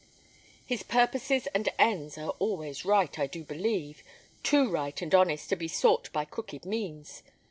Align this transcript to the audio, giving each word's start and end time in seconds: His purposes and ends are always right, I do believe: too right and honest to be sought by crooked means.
His 0.65 0.81
purposes 0.81 1.45
and 1.53 1.69
ends 1.77 2.17
are 2.17 2.31
always 2.39 2.85
right, 2.85 3.19
I 3.19 3.27
do 3.27 3.43
believe: 3.43 4.03
too 4.41 4.67
right 4.67 4.99
and 4.99 5.13
honest 5.13 5.47
to 5.49 5.55
be 5.55 5.67
sought 5.67 6.11
by 6.11 6.25
crooked 6.25 6.65
means. 6.65 7.21